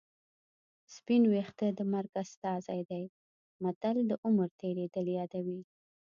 سپین 0.95 1.23
ویښته 1.31 1.67
د 1.73 1.79
مرګ 1.93 2.11
استازی 2.23 2.81
دی 2.89 3.03
متل 3.63 3.95
د 4.09 4.11
عمر 4.25 4.49
تېرېدل 4.61 5.05
یادوي 5.19 5.59